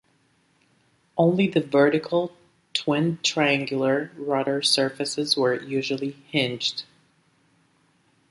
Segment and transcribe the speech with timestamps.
[1.15, 2.35] Only the vertical,
[2.73, 6.85] twinned triangular rudder surfaces were usually hinged.